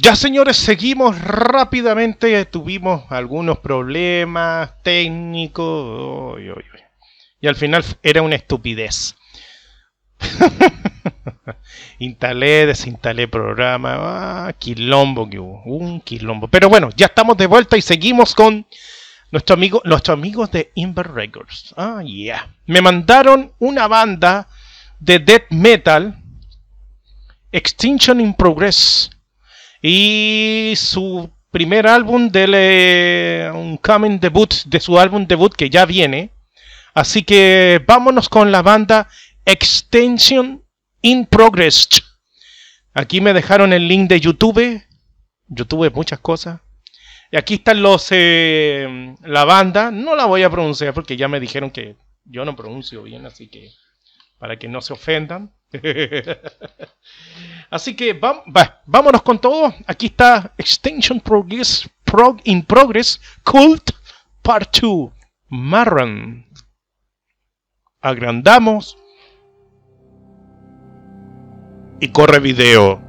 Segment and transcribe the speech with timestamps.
[0.00, 2.44] Ya señores, seguimos rápidamente.
[2.44, 6.40] Tuvimos algunos problemas técnicos.
[7.40, 9.16] Y al final era una estupidez.
[11.98, 14.46] instalé, desinstalé programa.
[14.46, 15.64] Ah, quilombo que hubo.
[15.64, 16.46] Un quilombo.
[16.46, 18.66] Pero bueno, ya estamos de vuelta y seguimos con
[19.32, 21.74] nuestros amigos de Inver Records.
[21.76, 22.54] Ah, yeah.
[22.66, 24.46] Me mandaron una banda
[25.00, 26.22] de death metal.
[27.50, 29.10] Extinction in Progress
[29.82, 32.30] y su primer álbum
[33.54, 36.30] un coming debut de su álbum debut que ya viene.
[36.94, 39.08] Así que vámonos con la banda
[39.44, 40.62] Extension
[41.02, 41.88] in Progress.
[42.94, 44.82] Aquí me dejaron el link de YouTube.
[45.46, 46.60] YouTube muchas cosas.
[47.30, 49.90] Y aquí están los eh, la banda.
[49.90, 53.48] No la voy a pronunciar porque ya me dijeron que yo no pronuncio bien, así
[53.48, 53.70] que
[54.38, 55.52] para que no se ofendan.
[57.70, 58.18] Así que
[58.86, 59.74] vámonos con todo.
[59.86, 63.90] Aquí está Extension Progress, Prog in Progress Cult
[64.42, 65.10] Part 2.
[65.48, 66.46] Marran.
[68.00, 68.96] Agrandamos.
[72.00, 73.02] Y corre video.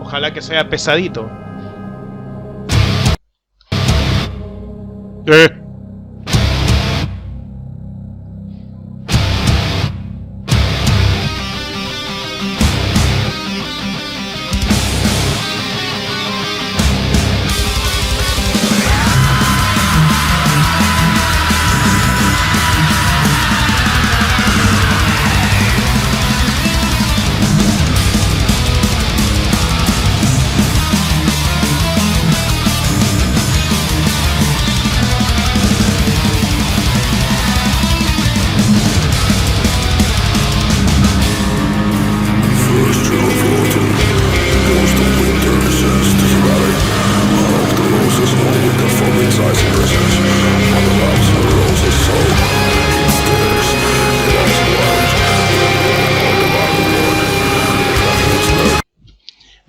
[0.00, 1.30] Ojalá que sea pesadito.
[5.26, 5.65] Eh.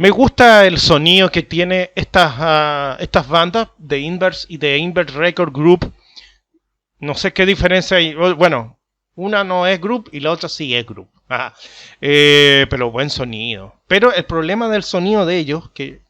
[0.07, 5.18] Me gusta el sonido que tiene estas, ah, estas bandas de Inverse y de Inverse
[5.18, 5.94] Record Group.
[7.00, 8.13] No sé qué diferencia hay.
[8.13, 8.79] Bueno,
[9.16, 11.09] una no es group y la otra sí es group.
[12.00, 13.81] Eh, pero buen sonido.
[13.90, 16.03] Pero el problema del sonido de ellos, que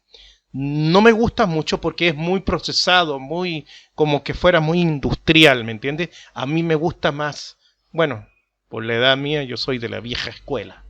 [0.52, 3.66] no me gusta mucho porque es muy procesado, muy
[3.96, 6.10] como que fuera muy industrial, ¿me entiendes?
[6.34, 7.58] A mí me gusta más,
[7.90, 8.28] bueno,
[8.68, 10.84] por la edad mía yo soy de la vieja escuela.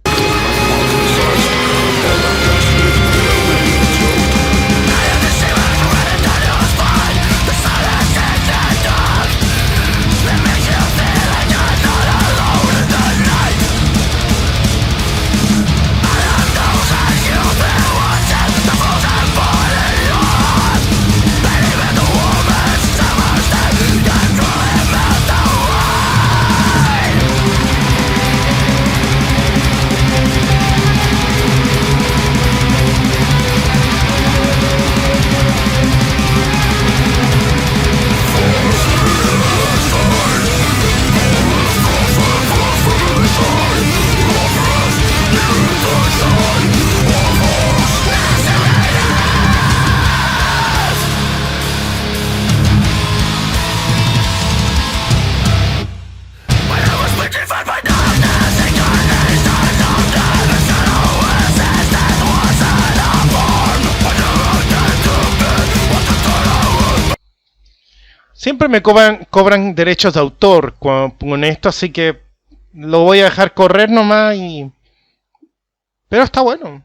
[68.48, 72.22] Siempre me cobran, cobran derechos de autor con, esto, así que
[72.72, 74.72] lo voy a dejar correr nomás y...
[76.08, 76.82] Pero está bueno.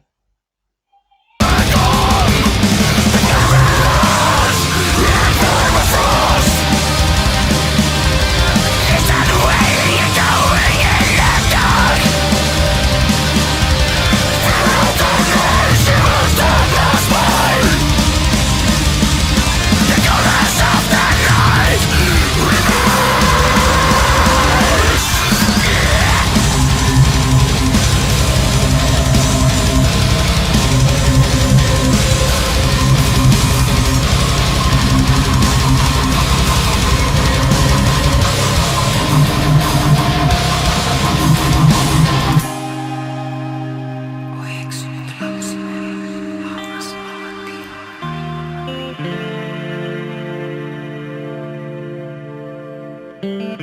[53.24, 53.63] Mm-hmm.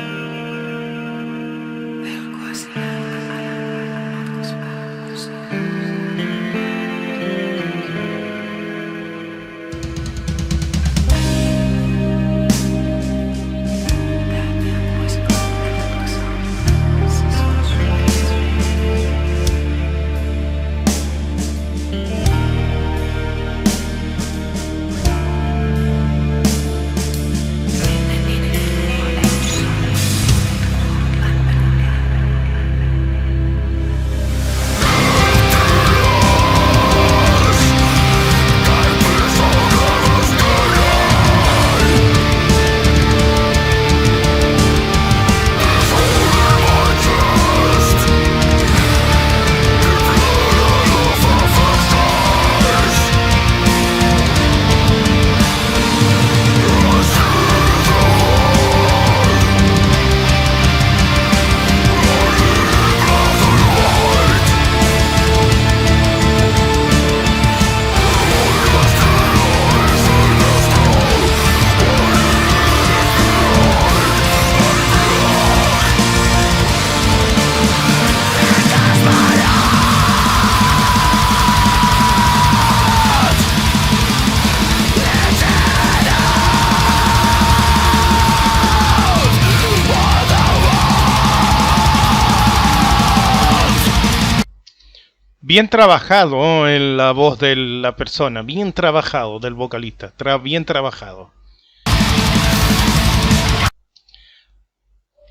[95.50, 101.32] Bien trabajado en la voz de la persona, bien trabajado del vocalista, bien trabajado.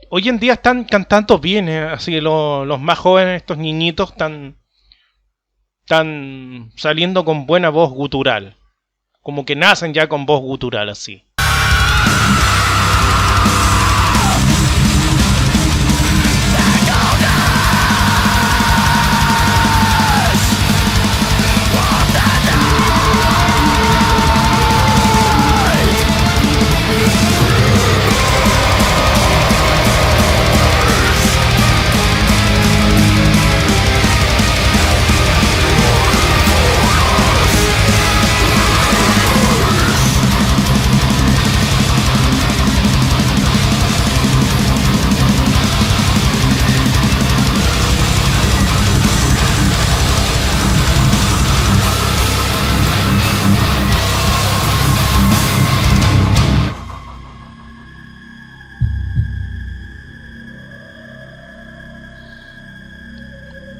[0.09, 4.57] Hoy en día están cantando bien, eh, así los más jóvenes, estos niñitos, están,
[5.83, 8.57] están saliendo con buena voz gutural.
[9.21, 11.28] Como que nacen ya con voz gutural así.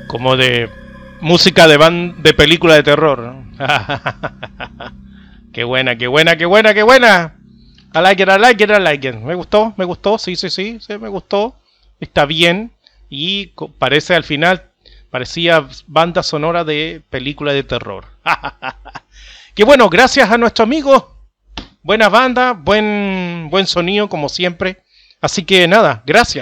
[0.10, 0.72] Como de
[1.22, 1.78] música de
[2.18, 3.36] de película de terror.
[5.54, 7.36] qué buena, qué buena, qué buena, qué buena.
[7.94, 9.14] I like it, like it, like.
[9.14, 11.56] Me gustó, me gustó, sí, sí, sí, sí, me gustó.
[12.00, 12.72] Está bien.
[13.08, 14.64] Y parece al final,
[15.12, 18.06] parecía banda sonora de película de terror.
[19.54, 21.16] qué bueno, gracias a nuestro amigo.
[21.84, 24.82] Buena banda, buen, buen sonido como siempre.
[25.22, 26.38] Así que nada, gracias.